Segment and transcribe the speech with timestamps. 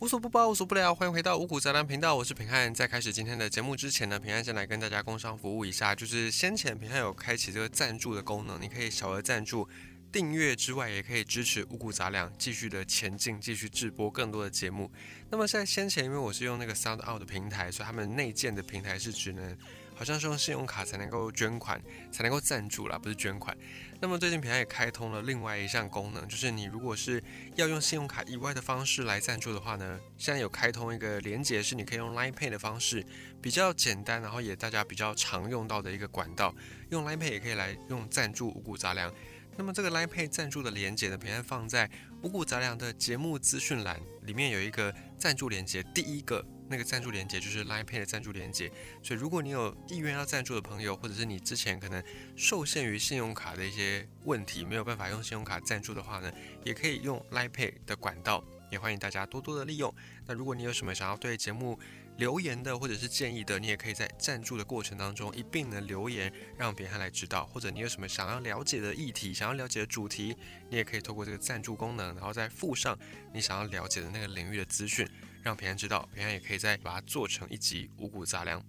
[0.00, 2.72] 无所不包，无所不聊，欢迎回到五谷杂粮频道，我是平汉。
[2.72, 9.68] 在开始今天的节目之前呢，平汉先来跟大家工商服务一下，就是先前平汉有开启这个赞助的功能，你可以小额赞助。
[10.12, 14.88] 订阅之外，也可以支持五谷杂粮继续的前进，继续制播更多的节目。
[15.30, 19.58] 那么在先前，因为我是用那个 Sound Out 的平台，所以他们内建的平台是只能，
[19.98, 23.56] 好像是用信用卡才能够捐款，才能够赞助啦，不是捐款。
[24.00, 27.20] 那么最近平台也开通了另外一项功能，就是你如果是
[27.56, 33.04] 要用信用卡以外的方式来赞助的话呢，现在有开通一个连接，是你可以用 Line Pay 的方式，
[33.42, 36.54] 比较简单，然后也大家比较常用到的一个管道，
[36.90, 39.12] 用 Line Pay 也可以来用赞助五谷杂粮。
[39.56, 41.90] 那么这个 Line Pay 赞助的连接呢，平安放在
[42.22, 48.70] 五谷杂粮的节目资讯栏里面有一个赞助连接，第一个那个赞助连接就是 Line Pay 的赞助连接。
[49.02, 52.02] 所以如果你有意愿要赞助的朋友，或者是你之前可能
[52.36, 56.32] 受限于信用卡的一些问题，没有办法用信用卡赞助的话呢，
[56.64, 59.94] 也可以用 Line Pay 的管道，也欢迎大家多多的利用。
[60.26, 61.78] 那如果你有什么想要对节目，
[62.18, 67.46] 留言的或者是建议的，你也可以在赞助的过程当中一并的留言，让别人来知道。
[67.46, 70.36] 或者你有什么想要了解的议题，想要了解的主题，
[70.68, 72.98] 你也可以透过这个赞助功能，然后再附上
[73.32, 75.08] 你想要了解的那个领域的资讯，
[75.48, 76.06] 让平安知道。
[76.14, 78.62] 平安也可以再把它做成一集五谷杂粮。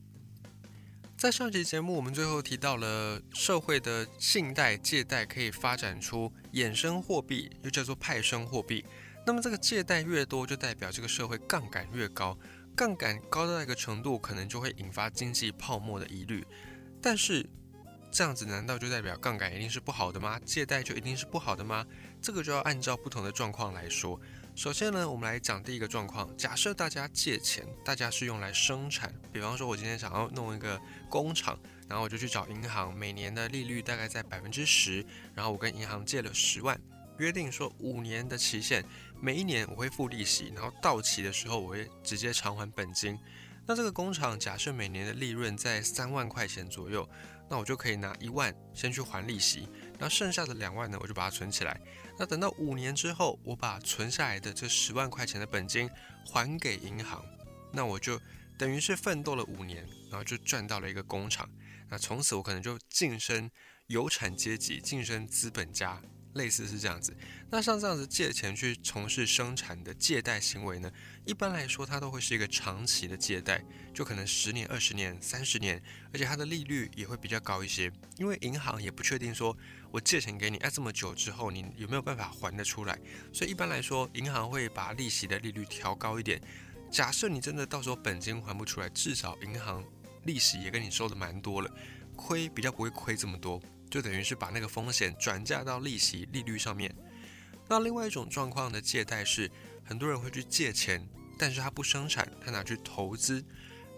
[1.17, 8.85] 在上集节目，我们最后提到了社会的信贷借贷可以发展出衍生货币，又叫做派生货币。
[9.25, 12.39] 那么这个借贷越多，就代表这个社会杠杆越高。
[12.73, 16.47] 杠杆高到一个程度，可能就会引发经济泡沫的疑虑。
[17.01, 17.45] 但是
[18.09, 20.39] 这样子难道就代表杠杆一定是不好的吗？
[20.45, 21.85] 借贷就一定是不好的吗？
[22.21, 24.19] 这个就要按照不同的状况来说。
[24.55, 30.77] 首先呢，我们来讲第一个状况：假设大家借钱，大家是用来生产，比方说我今天想要弄一个
[31.09, 36.77] 工厂，然后我就去找银行，每年的利率大概在百分之十，然后我跟银行借了十万，
[37.19, 38.83] 约定说五年的期限。
[39.21, 43.17] 每一年我会付利息，然后到期的时候我会直接偿还本金。
[43.65, 47.07] 那这个工厂假设每年的利润在三万块钱左右，
[47.49, 51.79] 那我就可以拿一万先去还利息，那剩下的两万呢，我就把它存起来。
[52.19, 55.89] 那等到五年之后，我把存下来的这十万块钱的本金
[56.25, 57.23] 还给银行，
[57.71, 58.19] 那我就
[58.57, 61.49] 等于是奋斗了五年，然后就赚到了一个工厂。
[61.89, 63.49] 那从此我可能就晋升
[63.87, 66.01] 有产阶级，晋升资本家。
[66.33, 67.15] 类似是这样子，
[67.49, 70.91] 那像这样子借钱去从事生产的借贷行为呢，
[71.25, 73.63] 一般来说它都会是一个长期的借贷，
[73.93, 75.81] 就可能十年、二十年、三十年，
[76.13, 79.57] 而且它的利率也会比较高一些，因为银行也不确定说
[79.91, 82.99] 我借钱给你，哎，这么久之后你有没有办法还得出来，
[83.33, 86.39] 所以一般来说银行会把利息的利率调高一点。
[86.91, 89.83] 假设你真的到时候本金还不出来，至少银行
[90.25, 91.71] 利息也跟你收的蛮多了，
[92.15, 93.61] 亏比较不会亏这么多。
[93.89, 96.93] 就等于是把那个风险转嫁到利息利率上面。
[97.67, 99.49] 那另外一种状况的借贷是，
[99.83, 101.07] 很多人会去借钱，
[101.37, 103.43] 但是他不生产，他拿去投资。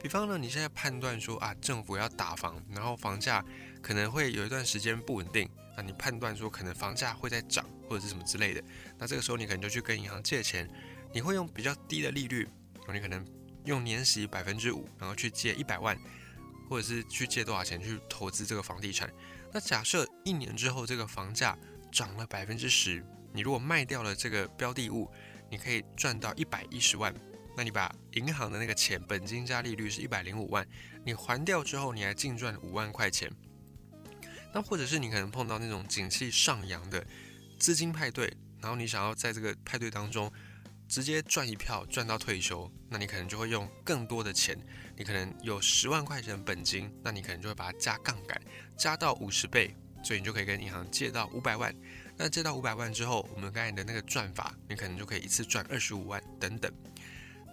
[0.02, 3.46] 比方呢，你现在判断说啊，政府要打房，然后房价
[3.81, 5.47] 可能会有一段时间不稳定，
[5.78, 8.63] 那你判断说可能房价会在涨或者是什么之类的，
[8.97, 10.68] 那这个时候你可能就去跟银行借钱，
[11.13, 12.47] 你会用比较低的利率，
[12.91, 13.25] 你可能
[13.66, 15.97] 用年息百分之五，然后去借一百万，
[16.68, 19.09] 或者是去借多少钱去投资这个房地产。
[19.53, 21.57] 那假设一年之后这个房价
[21.91, 23.03] 涨了百分之十，
[23.34, 25.12] 你如果卖掉了这个标的物，
[25.50, 27.13] 你可以赚到一百一十万。
[27.57, 30.66] 那你把银行的那个钱本金加利率是一百零五万，
[31.03, 33.29] 你还掉之后，你还净赚五万块钱。
[34.53, 37.06] 那或者是你可能碰到那种景气上扬的
[37.59, 40.31] 资金派对，然后你想要在这个派对当中
[40.91, 44.59] 直接赚一票赚到退休，那你可能就会用更多的钱。
[44.97, 48.40] 你可能有十万块钱的本金，那你可能就会把它加杠杆，
[48.78, 51.74] 加到五十倍，所以你就可以跟银行借到五百万。
[52.18, 56.69] 那借到五百万之后，我们刚才的那个赚法，你可能就可以一次赚二十五万等等。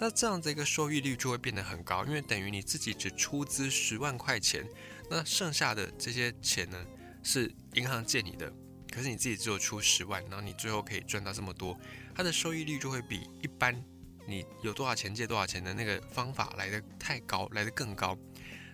[0.01, 4.67] 那这样子一个收益率就会变得很高，因为等于你自己只出资十万块钱，
[5.09, 6.85] 那剩下的这些钱呢
[7.23, 8.53] 是银行借你的，
[8.91, 11.79] 可是你自己只有出十万，然后你最后可以赚到这么多，
[12.19, 13.81] 它的收益率就会比一般。
[14.27, 18.19] 你有多少钱借多少钱的那个方法来的太高，来的更高。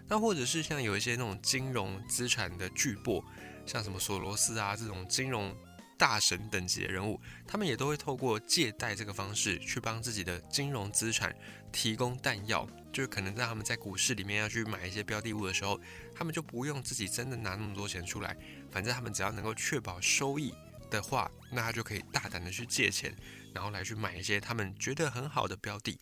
[0.09, 3.23] 那或者是像有一些那种金融资产的巨擘，
[3.67, 5.55] 像什么索罗斯啊这种金融
[5.99, 11.37] 大神等级的人物，他们也都会透过借贷这个方式去帮自己的金融资产
[11.71, 15.79] 提供弹药，就是可能在他们在股市里面要去买一些标的物的时候，
[16.15, 18.35] 他们就不用自己真的拿那么多钱出来，
[18.71, 20.55] 反正他们只要能够确保收益
[20.91, 23.15] 的话，那他就可以大胆的去借钱。
[23.55, 25.97] 然后来去买一些他们觉得很好的标的，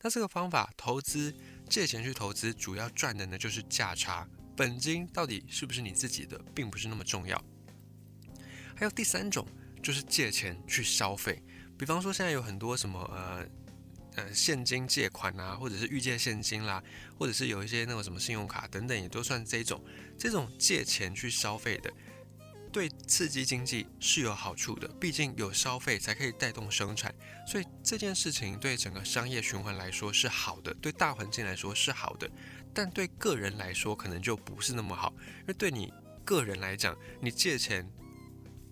[0.00, 1.34] 那这个方法投资
[1.68, 4.26] 借钱去投资，主要赚的呢就是价差，
[4.56, 7.44] 本金到底是不是你自己的，并不是那么重要。
[8.74, 9.46] 还有第三种
[9.82, 11.42] 就是借钱去消费，
[11.78, 13.46] 比方说现在有很多什么呃
[14.16, 16.82] 呃现金借款啊，或者是预借现金啦，
[17.18, 19.84] 或者是有一些那种什么信用卡等等，也都算这种
[20.18, 21.92] 这种借钱去消费的。
[22.74, 27.14] 对刺激经济是有好处的，毕竟有消费才可以带动生产，
[27.46, 32.28] 所以这件事情对整个商业循环来说是好的，对大环境来说是好的，
[32.74, 35.92] 但对个人来说可能就不是那么好，因为对你
[36.24, 37.88] 个人来讲，你借钱。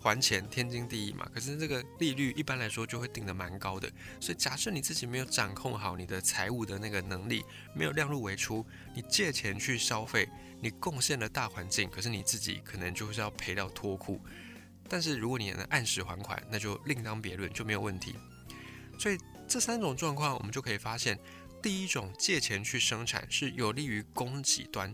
[0.03, 3.89] 还钱天经地义嘛，可是这个利率一般来说就会定的蛮高的，
[4.21, 8.67] 所以假设你自己没有掌控好你的财务的那个能力，没有量入为出，
[8.97, 10.29] 你借钱去消费，
[10.61, 14.21] 你贡献了大环境，可是你自己可能就是要赔到脱裤。
[14.89, 18.17] 但是如果你能按时还款，那就另当别论，就没有问题。
[18.99, 19.17] 所以
[19.47, 21.17] 这三种状况，我们就可以发现，
[21.63, 24.93] 第一种借钱去生产是有利于供给端，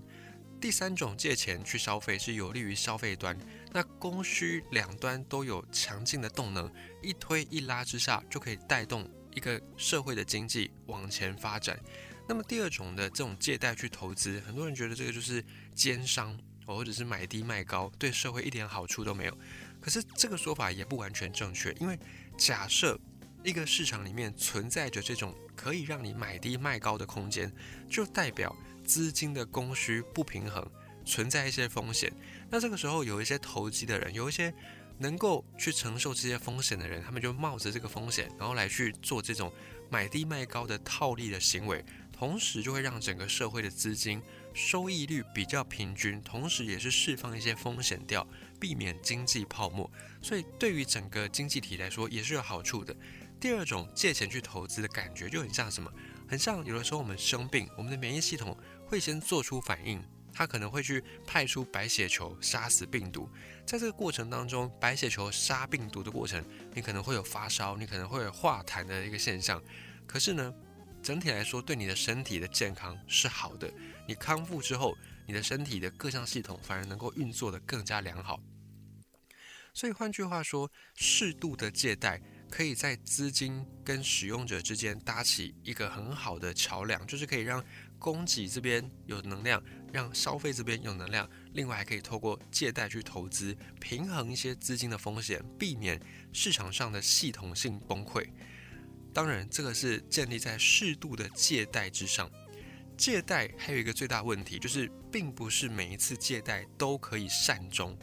[0.61, 3.37] 第三种借钱去消费是有利于消费端。
[3.73, 6.73] 那供需两端都有强劲的动能，
[7.03, 11.79] 一推一拉之下，就可以带动一个社会的经济往前发展。
[12.27, 15.45] 那么第二种的这种借贷去投资，很多人觉得这个就是
[15.75, 19.39] 奸商，或者是买低卖高，对社会一点好处都没有。
[19.81, 21.99] 可是这个说法也不完全正确，因为
[22.37, 22.99] 假设
[23.45, 27.51] 一个市场里面存在着这种可以让你买低卖高的空间，
[27.89, 28.55] 就代表
[28.85, 30.67] 资金的供需不平衡。
[31.09, 32.13] 存在一些风险，
[32.51, 34.53] 那这个时候有一些投机的人，有一些
[34.99, 39.51] 能够去承受这些风险的人，他们就冒着这个风险，然后来去做这种
[39.91, 41.83] 买低卖高的套利的行为，
[42.13, 44.21] 同时就会让整个社会的资金
[44.53, 48.27] 收益率比较平均，同时也是释放一些风险掉，
[48.61, 49.91] 避免经济泡沫，
[50.21, 52.95] 所以对于整个经济体来说也是有好处的。
[53.41, 55.91] 第二种借钱去投资的感觉就很像什么，
[56.29, 60.03] 很像有的时候我们生病，我们的免疫系统会先做出反应。
[60.39, 63.29] 他可能会去派出白血球杀死病毒，
[63.67, 69.61] 在这个过程当中，白血球杀病毒的过程，你可能会有发烧，你可能会有化痰的一个现象。
[70.07, 70.55] 可是呢，
[71.03, 73.69] 整体来说对你的身体的健康是好的。
[74.07, 74.97] 你康复之后，
[75.27, 78.39] 你的身体的各项系统反而能够运作的更加良好。
[79.75, 87.65] 所以换句话说，适度的借贷可以在资金跟使用者之间搭起一个很好的桥梁，就是可以让。
[88.01, 89.61] 供给这边有能量，
[89.93, 96.01] 让消费这边有能量，另外还可以透过借贷去投资，平衡一些资金的风险，避免
[96.33, 98.29] 市场上的系统性崩溃。
[99.13, 102.31] 当然，这个是建立在适度的借贷之上。
[102.97, 107.97] 借贷还有一个最大问题，就是并不是每一次借贷都可以善终，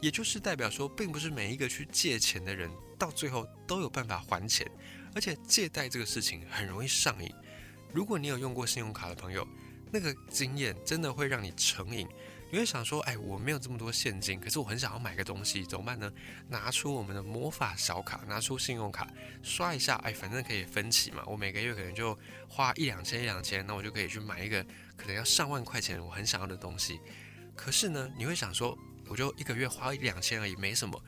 [0.00, 4.64] 也就是代表说，并不是每一个去借钱的人到最后都有办法还钱，
[5.14, 7.28] 而且借贷这个事情很容易上瘾。
[7.92, 9.46] 如果你有用过信用卡的朋友，
[9.96, 12.06] 那个经验真的会让你成瘾。
[12.50, 16.12] 你会想说：“哎，我没有这么多现金，可是我很想要买个东西，怎么办呢？”
[16.48, 19.08] 拿出我们的魔法小卡，拿出信用卡
[19.42, 21.22] 刷一下，哎，反正可以分期嘛。
[21.26, 22.16] 我每个月可能就
[22.46, 24.62] 花一两千、一两千，那我就可以去买一个
[24.96, 27.00] 可能要上万块钱我很想要的东西。
[27.56, 28.78] 可是呢，你会想说
[29.08, 31.02] ：“我就一个月花一两千而已，没什么。”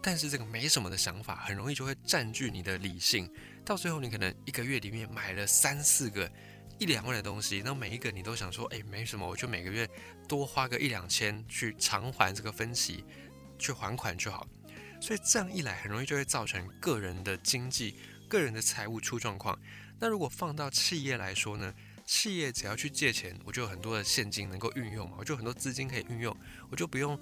[0.00, 3.28] 但是这个没什么的想法，很容易就会占据你的理性。
[3.64, 6.30] 到最后，你可能一个月里面买了三四个
[6.78, 9.88] 一两万的东西，那每一个你都想说，哎，没什么，我就每个月
[10.28, 13.04] 多花个一两千去偿还这个分期，
[13.58, 14.46] 去还款就好。
[15.00, 17.96] 所以这样一来，很容易就会造成个人的经济、
[18.28, 19.58] 个人的财务出状况。
[19.98, 21.72] 那如果放到企业来说呢？
[22.06, 26.36] 企业只要去借钱，我就有很多的现金能够运用嘛，我就很多资金可以运用，
[26.70, 27.18] 我就不用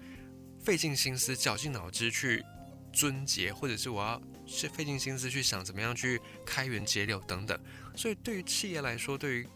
[0.60, 2.44] 费尽心思、绞尽脑汁去。
[2.92, 7.58] 尊节，或者是我要是费尽心思去想怎么样去开源节流等等，
[7.96, 9.48] 所以对于企业来说，对于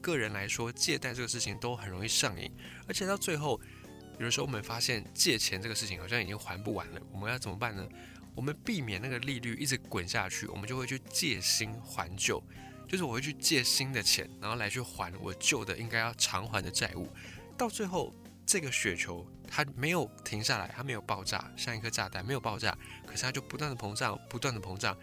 [0.00, 2.50] 个人来说，借贷这个事情都很容易上瘾，
[2.86, 3.60] 而且到最后，
[4.18, 7.88] 有的时候我们发现借钱这个事情好像已经还不完了，我们要怎么办呢？
[8.34, 12.42] 我们避免那个利率一直滚下去，我们就会去借新还旧，
[12.88, 17.08] 就是我会去借新的钱，然后来去还我旧的应该要偿还的债务，
[17.56, 18.14] 到最后。
[18.44, 19.24] 这个雪球
[19.54, 22.74] 它没有停下来，它没有爆炸，像一颗炸弹没有爆炸，
[23.06, 24.96] 可是它就不断的膨胀，不断的膨胀，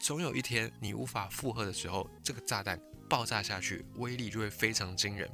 [0.00, 2.80] 总有一天你无法负荷的时候，这个炸弹
[3.10, 5.30] 爆炸下去，威力就会非常惊人。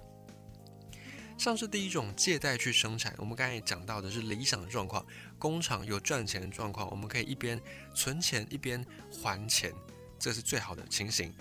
[1.38, 5.06] 像是第一种借贷去生产，我们刚才也讲到的是理想的状况，
[5.38, 7.62] 工厂有赚钱的状况，我们可以一边
[7.94, 9.72] 存钱一边还钱，
[10.18, 11.32] 这是最好的情形。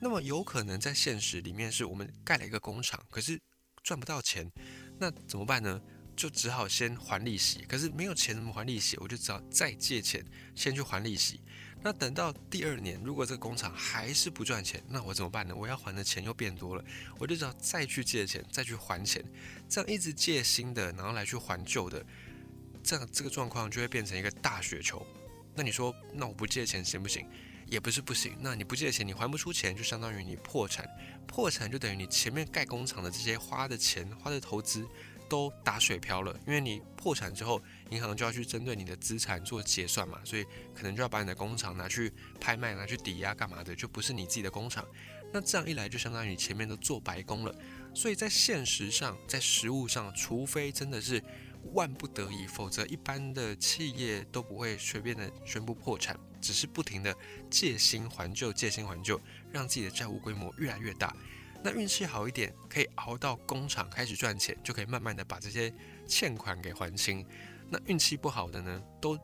[0.00, 3.40] 那么有可能在现实里面是我们盖了一个工厂，可是
[3.82, 4.46] 赚不到钱。
[4.98, 5.80] 那怎么办呢？
[6.16, 7.64] 就只好先还利息。
[7.68, 8.96] 可是没有钱怎么还利息？
[8.98, 11.40] 我就只好再借钱，先去还利息。
[11.82, 15.54] 那等到第二年，如果这个工厂还是不赚钱，那我怎么办呢？
[15.54, 16.84] 我要还的钱又变多了，
[17.18, 19.22] 我就只好再去借钱，再去还钱。
[19.68, 22.02] 这样一直借新的，然后来去还旧的，
[22.82, 25.06] 这样这个状况就会变成一个大雪球。
[25.54, 27.28] 那你说，那我不借钱行不行？
[27.66, 28.36] 也不是不行。
[28.40, 30.88] 那你不借钱，你还不出钱，就相当于你破产。
[31.26, 34.86] 破产就等于你前面盖工厂的这些花的钱、花的投资
[35.34, 36.32] 都打水漂了。
[36.46, 37.60] 因为你破产之后，
[37.90, 44.86] 银行就要去针对你的资产做结算嘛，所以可能就要把你的工厂拿去拍卖、拿去抵押干嘛的，就不是你自己的工厂。
[45.32, 47.52] 那这样一来，就相当于前面都做白工了。
[47.92, 51.20] 所以在现实上，在实物上，除非真的是
[51.72, 57.12] 万不得已，否则一般的企业都不会随便的宣布破产，只是不停的
[57.50, 61.12] 借新还旧，借新还旧，让自己的债务规模越来越大。
[61.64, 65.72] 那运气好一点，可以熬到工厂开始赚钱，就可以慢慢的把这些
[66.06, 67.26] 欠款给还清。
[67.70, 69.18] 那运气不好的呢，都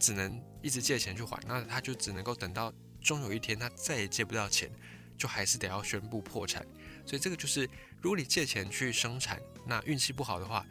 [0.00, 4.68] 只能一直借钱去还，那他就只能够等到终有一天他再也借不到钱，
[5.16, 6.66] 就还是得要宣布破产。
[7.06, 7.70] 所以这个就是。
[8.02, 10.66] 如果你借钱去生产，那运气不好的话，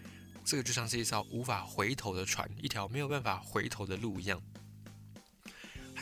[0.46, 4.40] 这个就像是一艘无法回头的船，一条没有办法回头的路一样。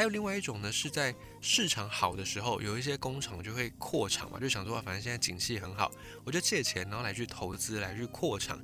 [0.01, 5.91] 还有另外一种呢，是在市场好的时候，有一些工厂就会扩厂嘛，就想说，反正现在景气很好，
[6.23, 8.59] 我就借钱，然后来去投资，来去扩厂。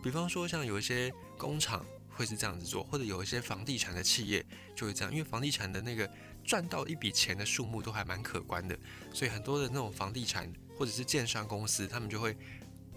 [0.00, 4.46] 比方说，像有一些工厂会是这样子做，或者有一些房地产的企业
[4.76, 6.08] 就会这样，因为房地产的那个
[6.44, 8.78] 赚到一笔钱的数目都还蛮可观的，
[9.12, 10.48] 所以很多的那种房地产。
[10.78, 12.34] 或者是建商公司，他们就会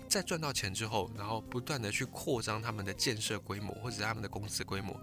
[0.07, 4.95] 在赚到钱之后，然后不断的去扩张他们的建设规模，或者他们的公司规模。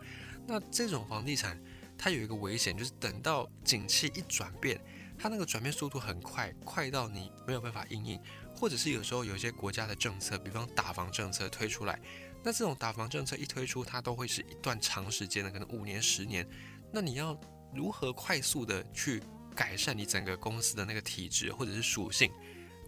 [0.46, 1.60] 那这种房地产，
[2.02, 4.82] 它有一个危险，就是等到景气一转变，
[5.18, 8.18] 它那个转变速度很快，快到你没有办法应应。
[8.56, 12.00] 或者是有时候有些国家的政策，比方打房政策推出来，
[12.42, 16.48] 那这种打房政策一推出，它都会是一段长时间的，可能五年、十年。
[16.90, 17.38] 那你要
[17.74, 19.22] 如何快速的去
[19.54, 22.32] 改善你整个公司的那个体质或者是属性？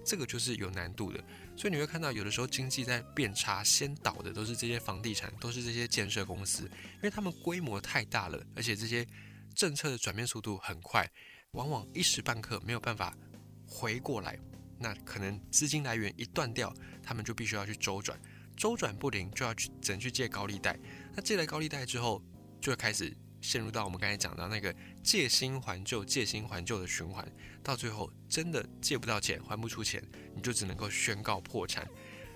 [0.04, 1.22] 这个就是有难度的，
[1.56, 9.06] 所以你会看到有的时候经济在变差，先倒的都是这些房地产，都是这些建设公司，因为他们规模太大了，而且这些
[9.54, 11.08] 政策的转变速度很快，
[11.52, 13.16] 往往一时半刻没有办法
[13.66, 14.38] 回过来，
[14.78, 18.18] 那可能资金来源一断掉，他们就必须要去周转，
[18.56, 20.76] 周转不灵就要去只能去借高利贷，
[21.14, 22.22] 那借了高利贷之后，
[22.60, 23.14] 就会开始。
[23.42, 27.30] 陷入到我们刚才讲到那个借新还旧、借新还旧的循环，
[27.62, 30.02] 到最后真的借不到钱、还不出钱，
[30.34, 31.86] 你就只能够宣告破产。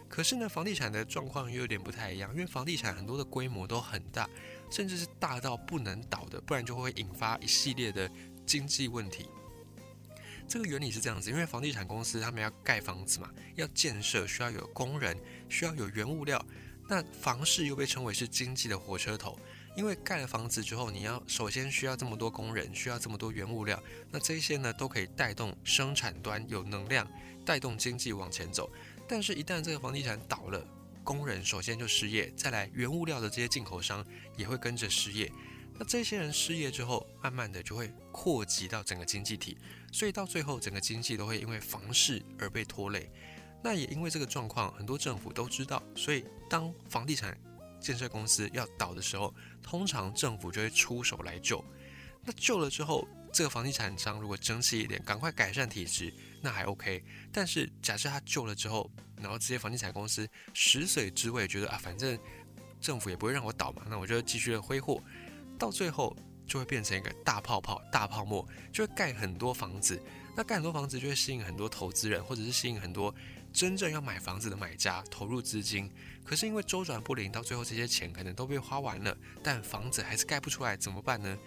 [0.08, 4.28] 可是呢，房地产的状况又有点不太一样，因为房地产很多的规模都很大，
[4.70, 8.10] 甚至是大到不能倒的，不然就会引发一系列的
[8.44, 9.26] 经济问题。
[10.48, 15.16] 这个原理是这样子，因为房地产公司他们要盖房子嘛，要建设需要有工人，
[15.48, 16.44] 需要有原物料，
[16.88, 19.38] 那房市又被称为是经济的火车头。
[19.76, 23.80] 因为盖了房子之后，你要首先需要这么多工人，需要这么多原物料，
[24.10, 27.06] 那这些呢都可以带动生产端有能量，
[27.44, 28.72] 带动经济往前走。
[29.06, 30.66] 但是，一旦这个房地产倒了，
[31.04, 34.04] 工人首先就失业，再来原物料的这些进口商
[34.36, 35.30] 也会跟着失业。
[35.78, 39.58] 那这些人失业之后，慢慢的就会扩及到整个经济体，
[39.92, 43.10] 所以到最后整个经济都会因为房市而被拖累。
[43.62, 47.36] 那也因为这个状况，很多政府都知道，所以当房地产
[47.86, 51.64] 建设公司要倒的时候，通常政府就会出手来救。
[52.24, 56.12] 那救了之后，这个房地产商如果争气一点，赶快改善体质，
[56.42, 57.00] 那还 OK。
[57.32, 62.18] 但是假设他救了之后，然后这些房地产公司食髓知味，觉得啊，反正
[62.80, 65.00] 政府也不会让我倒嘛，那我就继续的挥霍，
[65.56, 70.02] 到最后就会变成一个大泡泡、大泡沫，就会盖很多房子。
[70.34, 73.14] 那盖很多房子就会吸引很多投资人，或者是吸引很多。
[73.52, 75.90] 真正要买房子的买家投入资金，
[76.26, 81.38] 可是因为周转不灵，到最后这些钱可能都被花完了，但房子还是盖不出来，怎么办呢？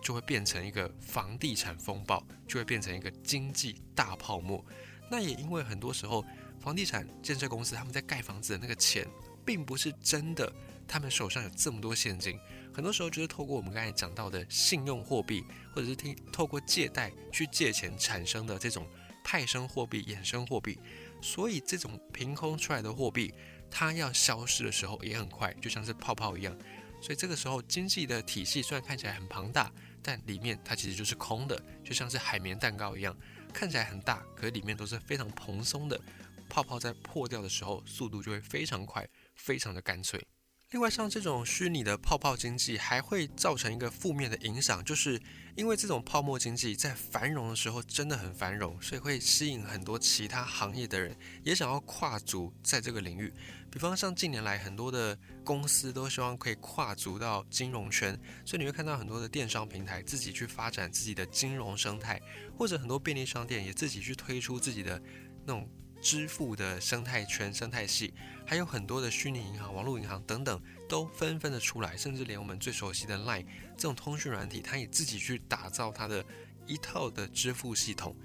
[0.00, 4.64] 就会变成一个房地产风暴，就会变成一个经济大泡沫。
[5.10, 6.24] 那也因为很多时候，
[6.60, 9.04] 房地产建设公司他们在盖房子的那个钱，
[9.44, 10.52] 并不是真的，
[10.86, 12.38] 他们手上有这么多现金，
[12.72, 18.86] 很多时候就是透过我们刚才讲到的信用货币，或者是听透过借贷去借钱产生的这种
[19.24, 20.78] 派生货币、衍生货币。
[21.20, 23.34] 所以这种凭空出来的货币，
[23.70, 26.56] 它要消失的时候也很快，就像是泡泡一样。
[27.00, 29.72] 所以这个时候经济的体系虽然看起来很庞大，
[30.02, 33.16] 但里面它其实就是空的，就像是海绵蛋糕一样，
[33.52, 36.00] 看起来很大，可是里面都是非常蓬松的。
[36.48, 39.06] 泡泡在破掉的时候，速度就会非常快，
[39.36, 40.26] 非常的干脆。
[40.70, 45.18] 另外，像这种虚拟的泡泡经济，还会造成一个负面的影响，就是
[45.56, 53.32] 因为这种泡沫经济在繁荣的时候真的很繁荣，所以会吸引很多其他行业的人也想要跨足在这个领域。
[53.70, 58.12] 比方像近年来很多的公司都希望可以跨足到金融圈，
[58.44, 62.20] 所以你会看到很多的电商平台自己去发展自己的金融生态，
[62.58, 65.02] 或者很多便利商店也自己去推出自己的
[65.46, 65.66] 那种。
[66.08, 68.14] 支付的生态圈、生态系，
[68.46, 73.44] 还有很多的虚拟银行、网络银行等等，都纷纷的出来，甚至连我们最熟悉的 Line
[73.76, 76.24] 这种通讯软体，它也自己去打造它的
[76.66, 78.16] 一套的支付系统。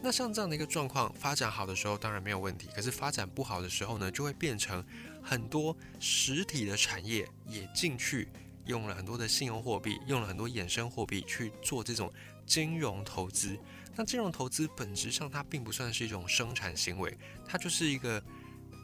[0.00, 2.68] 那像这样的一个状况发展好的时候，当然没有问题。
[2.72, 4.84] 可是发展不好的时候呢，就会变成
[5.20, 8.28] 很多实体的产业也进去，
[8.66, 12.12] 用了很多的信用货币，用了很多衍生货币去做这种
[12.46, 13.58] 金融投资。
[13.96, 18.22] 那金融投资本质上它并不算是一种生产行为，它就是一个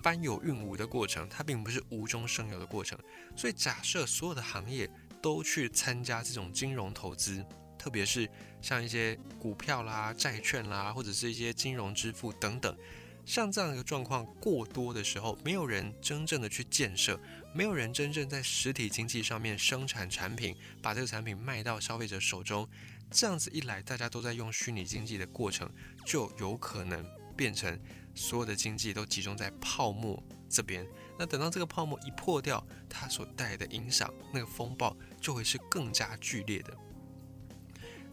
[0.02, 2.98] 搬有运无的过程，它并不是无中生有的过程。
[3.36, 4.90] 所以假设所有的行业
[5.20, 7.44] 都去参加这种金融投资。
[7.78, 8.28] 特别是
[8.60, 12.76] 像一些股票啦、债券啦，或者是一些金融支付等等，
[13.24, 17.18] 像这样一个状况过多的时候，没有人真正的去建设，
[17.54, 22.68] 没有人真正在实体经济上面生产产品，把这个产品卖到消费者手中，
[23.10, 25.68] 这样子一来，大家都在用虚拟经济的过程，
[26.06, 27.04] 就有可能
[27.36, 27.78] 变成
[28.14, 30.86] 所有的经济都集中在泡沫这边。
[31.18, 36.76] 那等到这个泡沫一破掉，它所带来的影响，那个风暴就会是更加剧烈的。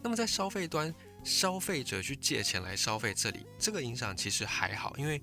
[0.02, 5.22] 那么在消费端，消费者去借钱来消费，这里这个影响其实还好，因为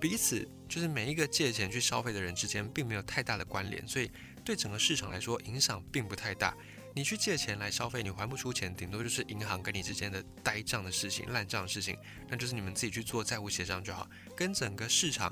[0.00, 4.10] 彼此就是每一个借钱去消费的人之间并没有太大的关联，所以
[4.44, 6.56] 对整个市场来说影响并不太大。
[6.96, 11.94] 你去借钱来消费，你还不出钱，顶多就是银行跟你之间的呆账的事情、烂账的事情，
[12.26, 14.08] 那就是你们自己去做债务协商就好。
[14.34, 15.30] 跟整个市场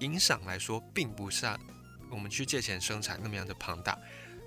[0.00, 1.58] 影响来说，并不像
[2.10, 3.98] 我们去借钱生产那么样的庞大。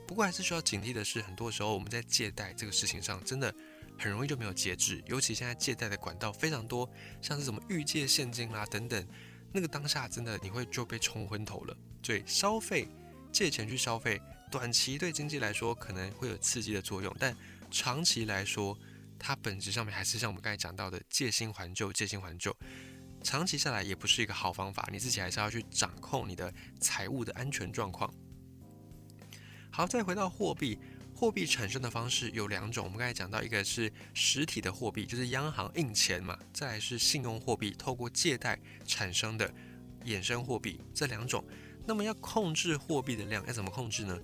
[0.07, 3.51] 不过还是需要警惕的是，很多时候我们在借贷这个事情上，真的。
[3.99, 6.89] 很容易就没有节制，尤其现在借贷的管道非常多，
[7.21, 9.07] 像是什么预借现金啦等等，
[9.51, 11.77] 那个当下真的你会就被冲昏头了。
[12.01, 12.87] 所以消费
[13.31, 14.19] 借钱去消费，
[14.51, 17.35] 短期对经济来说可能会有刺激的作用，但
[17.71, 18.77] 长期来说，
[19.17, 22.55] 它本质上面还是像我们刚才讲到的借新还旧，借新还旧，
[23.23, 28.13] 长期下来也不是一个好方法，你自己还是要去掌控你的财务的安全状况。
[29.71, 30.77] 好，再回到货币。
[31.13, 39.53] 货币产生的方式有两种，我们刚才讲到，一个是实体的货币，就是央行印钱嘛；再来是信用货币，透过借贷产生的
[40.03, 41.45] 衍生货币，这两种。
[41.85, 44.19] 那么要控制货币的量，要怎么控制呢？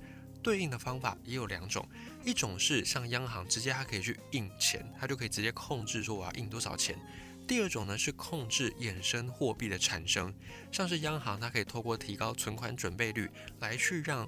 [0.48, 1.86] 对应的方法也有两种，
[2.24, 6.98] 一种是像央行直接它可以去印钱，它就可以直接控制说我要印多少钱。
[7.46, 10.34] 第二种呢是控制衍生货币的产生，
[10.72, 13.30] 像是央行它可以透过提高存款准备率
[13.60, 14.26] 来去让。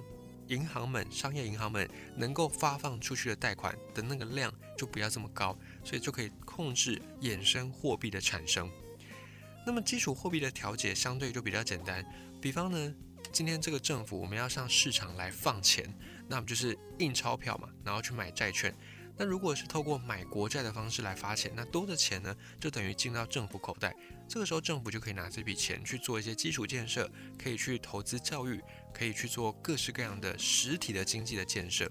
[0.48, 8.68] 银行们、商业银行们能够发放出去的贷款的那个量就不要这么高，所以就可以控制衍生货币的产生。
[9.64, 12.04] 那么基础货币的调节相对就比较简单，
[12.40, 12.94] 比方呢，
[13.32, 15.84] 今天这个政府我们要向市场来放钱，
[16.28, 18.74] 那我们就是印钞票嘛，然后去买债券。
[19.16, 23.94] 那如果是透过买国债的方式来发钱，那多的钱呢，就等于进到政府口袋。
[24.28, 28.62] 这个时候，政府就可以拿这笔钱去做一些基础建设，可以去投资教育，
[28.94, 31.90] 可以去做各式各样的实体的经济的建设。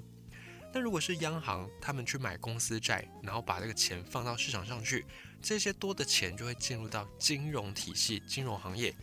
[0.73, 5.05] 那如果是央行他们去买公司债，然后把这个钱放到市场上去，
[5.41, 8.93] 这些多的钱就会进入到金融体系、金融行业。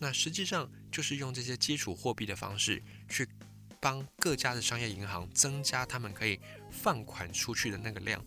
[0.00, 3.28] 那实际上就是用这些基础货币的方式去。
[3.82, 6.38] 帮各家的商业银行增加他们可以
[6.70, 8.22] 放款出去的那个量。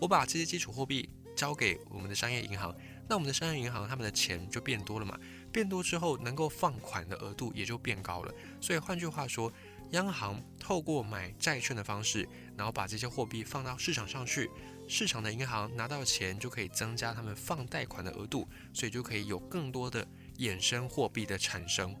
[0.00, 2.74] 我把这些基础货币交给我们的商业银行，
[3.06, 5.20] 那我们的商业银行他们的钱就变多了嘛？
[5.52, 8.34] 变多之后，能够放款的额度也就变高了。
[8.62, 9.52] 所以换句话说，
[9.90, 14.50] 央行透过买债券的方式，然后把这些货币放到市场上去，
[14.88, 21.94] 市场的银行拿到钱就可以增加他们放贷款的额度，所以就可以有更多的衍生货币的产生。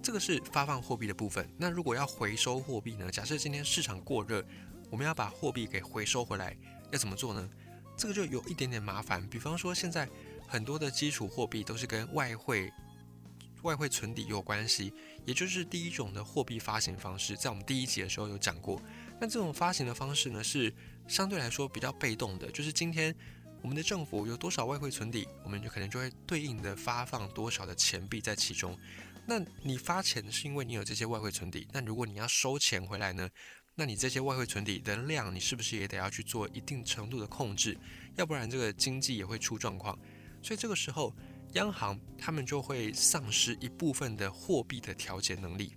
[0.00, 1.48] 这个是发放货币的部分。
[1.56, 3.10] 那如果要回收货币呢？
[3.10, 4.44] 假设今天市场过热，
[4.90, 6.56] 我们要把货币给回收回来，
[6.92, 7.50] 要怎么做呢？
[7.96, 9.26] 这个就有一点点麻烦。
[9.28, 10.08] 比方说，现在
[10.46, 12.72] 很多的基础货币都是跟外汇、
[13.62, 14.94] 外汇存底有关系，
[15.26, 18.80] 也就是第一种的货币发行方式，在我们第一集的时候有讲过。
[19.20, 20.72] 那这种发行的方式呢，是
[21.08, 23.12] 相对来说比较被动的，就是今天
[23.62, 28.78] 我们的政府有多少外汇存底，我们就可能就会对应的发放多少的钱币在其中。
[29.26, 33.28] 那你发钱是因为你有这些外汇存底，那如果你要收钱回来呢？
[33.74, 37.78] 那你这些外汇存底的量，你是不是也得要去做一定程度的控制？
[38.16, 39.96] 要不然这个经济也会出状况。
[40.42, 41.14] 所以这个时候，
[41.52, 45.74] 央行他们就会丧失一部分的货币的调节能力，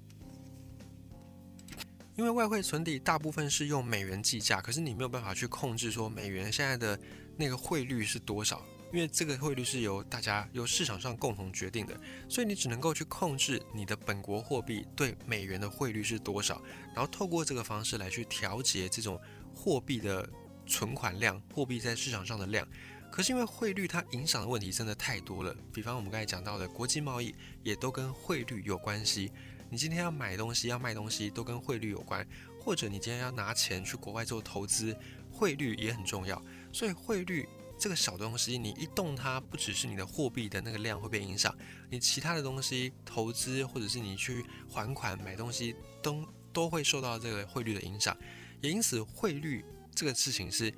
[2.16, 7.00] 因为外汇存底大部分是用美元计价，可是你没有办法去控制说美元现在的
[7.38, 8.62] 那个汇率是多少。
[8.94, 16.62] 因为这个汇率是由大家由市场上共同决定的，所以你只能够去控制你的本国货币对美元的汇率是多少，
[16.94, 19.18] 然后透过这个方式来去调节这种
[19.56, 20.30] 货币的
[20.68, 22.68] 存款量、货币在市场上的量。
[23.10, 29.32] 可是因为汇率它影响的问题真的太多了，比方我们刚才讲到的国际贸易也都跟汇率有关系。
[29.70, 32.28] 你今天要买东西、要卖东西都跟汇率有关，
[32.60, 34.94] 或者你今天要拿钱去国外做投资，
[35.32, 36.44] 汇率也很重要。
[36.74, 41.56] 所以汇率这个小东西，你一动它，不只是你的货币的那个量会被影响，
[41.90, 48.16] 你其他的东西投资或者是你去还款买东西都都会受到这个汇率的影响。
[48.62, 50.72] 也因此，汇率这个事情是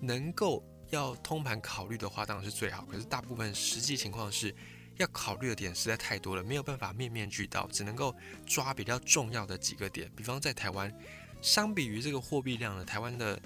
[0.00, 2.84] 能够要通盘考虑的话，当然是最好。
[2.84, 4.54] 可是大部分实际情况是
[4.98, 8.14] 要考虑的点实在太多了，没有办法面面俱到，只能够
[8.46, 10.08] 抓比较重要的几个点。
[10.14, 10.96] 比方在台湾，
[11.42, 13.40] 相比于这个货币量呢，台湾的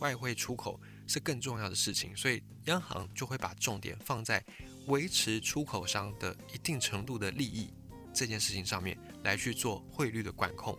[0.00, 0.78] 外汇出口
[1.10, 4.40] 是更重要的事情，所以央行就会把重点放在
[4.86, 7.68] 维持出口商的一定程度的利益
[8.14, 10.78] 这件事情上面来去做汇率的管控。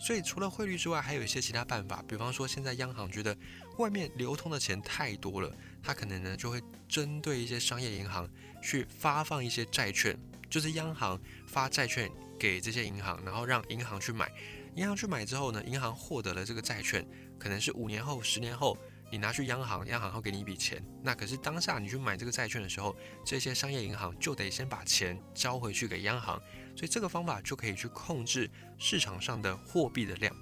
[0.00, 3.36] 所以除了汇率之外，还有一些其他办法，比方说现在央行觉得
[3.76, 8.26] 外面流通的钱太多了，它可能呢就会针对一些商业银行
[8.62, 14.32] 去发放一些债券，就是央行发债券给这些银行，然后让银行去买，
[14.74, 17.06] 银行去买之后呢，银行获得了这个债券，
[17.38, 18.78] 可能是五年后、十年后。
[19.10, 20.84] 你拿去央行，央行会给你一笔钱。
[21.02, 26.40] 那可是当下你去买这个债券的时候，这些商业银行就得先把钱交回去给央行。
[26.76, 30.34] 所以这个方法就可以去控制市场上的货币的量。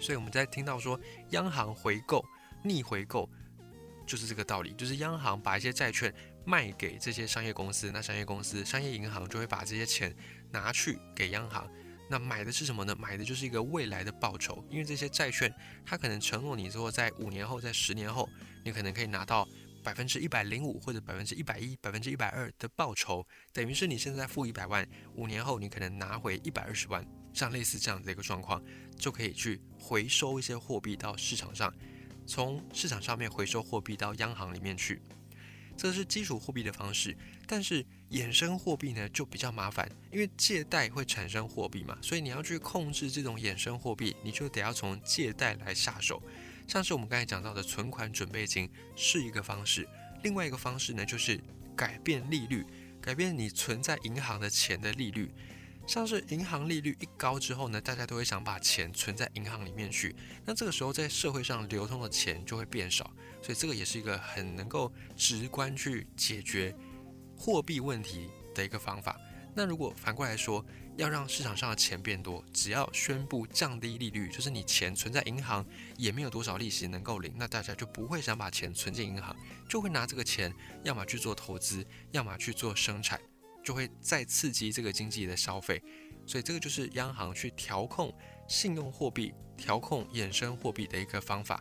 [0.00, 0.98] 所以我们在听到说
[1.30, 2.24] 央行回购、
[2.64, 3.28] 逆回购，
[4.06, 6.12] 就是这个道理，就是央行把一些债券
[6.44, 10.14] 卖给这些商业公司，那商业公司、商业银行就会把这些钱
[10.50, 11.68] 拿去给央行。
[12.12, 12.94] 那买的是什么呢？
[12.94, 15.50] 买的就是一个未来的报酬，因为这些债券，
[15.82, 18.28] 它可能承诺你说，在五年后，在十年后，
[18.62, 19.48] 你可能可以拿到
[19.82, 28.62] 百分之一百零五或者百分之一百一、百分之一百二的报酬，等于是你现在付一百万，五年后你可能拿回一百二十万，像类似这样的一个状况，
[28.98, 31.72] 就可以去回收一些货币到市场上，
[32.26, 35.00] 从市场上面回收货币到央行里面去。
[35.74, 46.22] 这是基础货币的方式，但是衍生货币呢就比较麻烦，因为借贷会产生货币嘛，所以你要去控制这种衍生货币，你就得要从借贷来下手。
[46.68, 49.88] 像是我们刚才讲到的存款准备金是一个方式，
[50.22, 51.40] 另外一个方式呢就是
[51.74, 52.64] 改变利率，
[53.00, 55.30] 改变你存在银行的钱的利率。
[55.84, 63.10] 像是银行利率一高之后呢，大家都会想把钱存在银行里面去，那这个时候在社会上流通的钱就会变少，
[63.42, 66.72] 所以这个也是一个很能够直观去解决
[67.44, 69.20] 货币问题的一个方法。
[69.52, 70.64] 那如果反过来说，
[70.96, 79.36] 要让市场上的钱变多，只要宣布降低利率，就是你钱存在银行也没有多少利息能够领，那大家就不会想把钱存进银行，
[79.68, 83.20] 就会拿这个钱要么去做投资，要么去做生产。
[83.64, 85.82] 就会再刺激这个经济的消费，
[86.24, 88.16] 所以这个就是央行去调控
[88.48, 91.60] 信用货币、调控衍生货币的一个方法。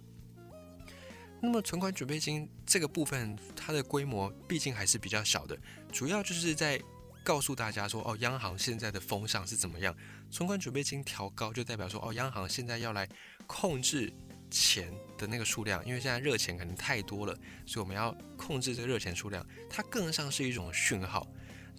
[1.41, 5.57] 那么存款准备金这个部分，它的规模毕竟还是比较小的，
[5.91, 6.79] 主要就是在
[7.23, 9.95] 告诉大家说，哦，央行现在的风向是怎么样。
[10.29, 13.09] 存款准备金调高，就代表说，哦，央行现在要来
[13.47, 14.13] 控制
[14.49, 19.45] 钱的那个数量，因为现在热钱可能太多了，所以我们要控制这个热钱数量。
[19.69, 21.27] 它更像是一种讯号。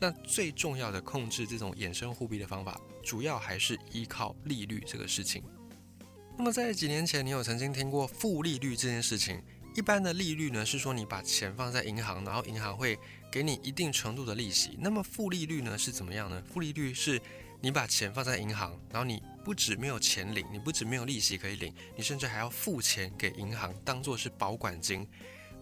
[0.00, 5.42] 那最重要的控制这种衍生货币的方法，主要还是依靠利率这个事情。
[6.36, 9.40] 那么在几年前，你有曾经听过负利率这件事情？
[9.74, 12.98] 一般的利率呢，是说你把钱放在银行，然后银行会
[13.30, 14.76] 给你一定程度的利息。
[14.80, 16.42] 那么负利率呢是怎么样呢？
[16.52, 17.20] 负利率是
[17.60, 25.06] 你把钱放在银行，然后你不止没有钱领，你不止没有利息可以领，你甚至还要付钱给银行，当做是保管金。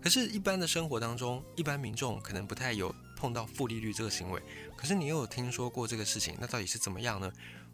[0.03, 2.95] 可是，一般的生活当中，一般民众可能不太有。
[3.17, 4.43] 碰到负利率这个行为，
[4.75, 7.31] 可是你又有听说过这个事情，那到底是怎么样呢？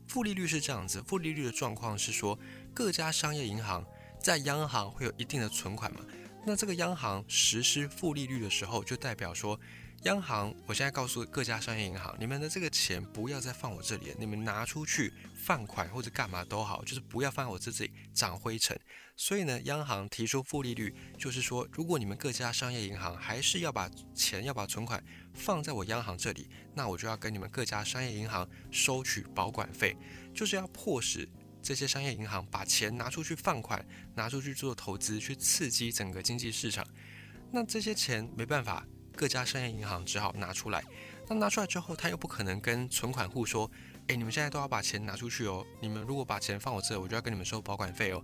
[0.09, 2.37] 负利率是这样子，负利率的状况是说，
[2.75, 3.87] 各家商业银行
[4.21, 6.01] 在央行会有一定的存款嘛，
[6.49, 9.59] 那这个央行实施负利率的时候，就代表说。
[10.03, 18.79] 央行，我现在告诉各家商业银行，你们的这个钱不要再放我这里，你们拿出去放款或者干嘛都好，就是不要放我这里长灰尘。
[19.17, 25.03] 所以呢，央行提出负利率，就是说，如果你们各家商业银行还是要把钱要把存款
[25.35, 29.97] 放在我央行这里，那我就要跟你们各家商业银行收取保管费，
[30.33, 31.29] 就是要迫使
[31.67, 36.87] 这些商业银行把钱拿出去放款，拿出去做投资，去刺激整个经济市场。
[37.51, 38.87] 那这些钱没办法。
[39.17, 40.85] 各家商业银行只好拿出来，
[41.27, 43.69] 那拿出来之后，他又不可能跟存款户说
[44.09, 48.23] ：“诶，你们现在都要把钱拿出去哦，你们如果把钱放我这，我就要跟你们收保管费哦。”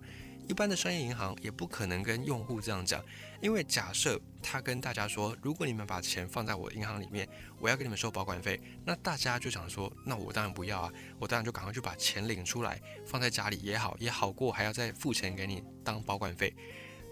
[0.48, 3.02] 一般的商业银行也不可能跟用户这样讲，
[3.40, 7.28] 因为假设他跟大家说：“如果你们把钱放在我银行里面，
[7.58, 16.54] 我要跟你们收保管费。”那大家就想说：“那我当然不要啊，我当然就赶快去把钱领出来，放在家里也好，也好过还要再付钱给你当保管费。”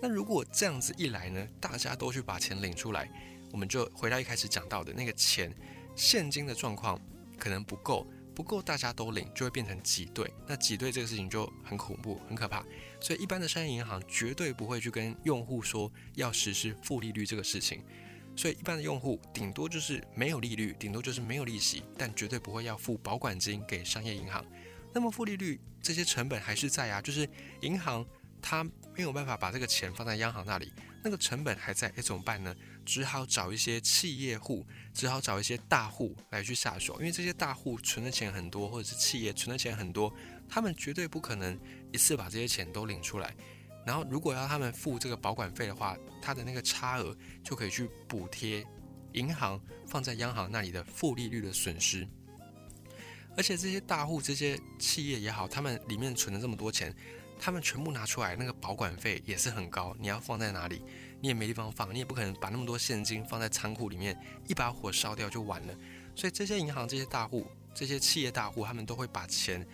[0.02, 3.10] 那如果这样子一来呢，大家都去把钱领出来。
[3.52, 5.52] 我们就回到一开始讲到的那个钱，
[5.96, 7.00] 现金的状况
[7.38, 8.06] 可能不够，
[8.40, 10.32] 不够大家都领，就会变成挤兑。
[10.46, 12.64] 那挤兑这个事情就很恐怖、很可怕。
[12.98, 17.84] 所以一般的商业银行绝对不会去跟用户说要实施负利率这个事情。
[18.34, 24.42] 所以一般的用户顶多就是没有利率，顶多就是没有利息，但绝对不会要付保管金给商业银行。
[24.94, 27.28] 那么负利率这些成本还是在啊，就是
[27.60, 28.06] 银行
[28.40, 28.64] 它
[28.96, 30.72] 没有办法把这个钱放在央行那里，
[31.04, 32.56] 那个成本还在，哎，怎么办呢？
[32.86, 40.12] 只好找一些企业户，只好找一些大户来去下手，因为这些大户存的钱很多，或者是企业存的钱很多，
[40.48, 41.58] 他们绝对不可能
[41.92, 43.34] 一次把这些钱都领出来。
[43.86, 48.64] 然后如果要他们付这个保管费的话，他的那个差额就可以去补贴
[49.12, 52.06] 银行放在央行那里的负利率的损失。
[53.36, 56.94] 而且这些大户、这些企业也好，他们里面存了这么多钱，
[57.40, 59.96] 他们全部拿出来，那个保管费也是很高。
[59.98, 60.84] 你要放在哪里？
[61.22, 65.74] 你也没地方放，你也不可能把那么多现金放在仓库里面，一把火烧掉就完了。
[66.14, 69.66] 所以这些银行、这些大户、这些企业大户，他们都会把钱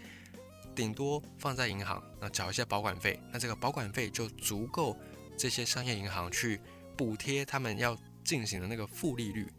[0.75, 4.97] 顶多放在银行，那缴一些保管费，那这个保管费就足够
[5.37, 6.61] 这些商业银行去
[6.97, 9.51] 补贴他们要进行的那个负利率。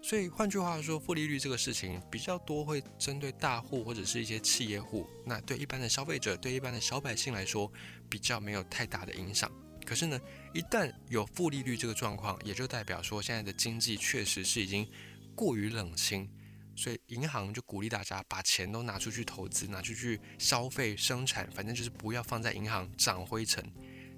[0.00, 7.70] 所以换句话说，负利率这个事情比较多会针对大户或者是一些企业户，那对一般的消费者、对一般的小百姓来说，
[8.08, 9.50] 比较没有太大的影响。
[9.84, 10.18] 可是呢，
[10.54, 14.88] 一旦有负利率这个状况，也就代表说现在的经济确实是已经
[15.34, 16.30] 过于冷清，
[16.76, 23.64] 所以银行就鼓励大家把钱都拿出去投资，拿出去消费生产，反正就是不要放在银行长灰尘。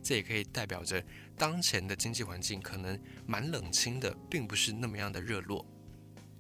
[0.02, 1.02] 这也可以代表着
[1.36, 5.64] 当前的经济环境可能蛮冷清的，并不是那么样的热络。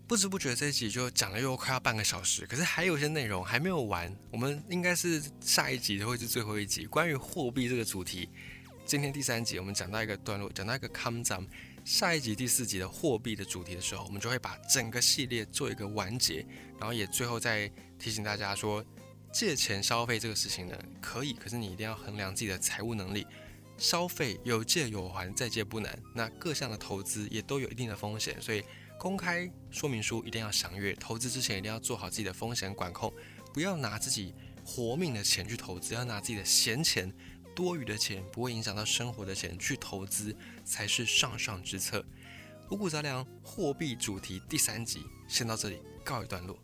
[0.06, 8.28] 不知不觉这一集就讲了又快要半个小时，可是还有一些内容还没有完，我们应该是下一集会是最后一集，关于货币这个主题。
[8.84, 11.46] 今天第三集，我们讲到一个段落，讲到一个 come down。
[11.84, 16.44] 下一集第四集的货币的主题的时候，我们就会把整个系列做一个完结，
[16.78, 18.84] 然后也最后再提醒大家说，
[19.32, 23.24] 借钱消费这个事情呢，可以，可是你一定要衡量自己的财务能力。
[23.80, 25.98] 消费有借有还，再借不难。
[26.14, 28.62] 那各项的投资也都有一定的风险，所以
[28.98, 30.92] 公开说明书一定要详阅。
[30.92, 33.10] 投资之前一定要做好自己的风险管控，
[33.54, 37.10] 不要拿自己活命的钱去投资，要拿自己的闲钱。
[37.56, 42.04] 多余的钱不会影响到生活的钱去投资才是上上之策。
[42.70, 46.56] 五谷杂粮货币主题第三集先到这里告一段落。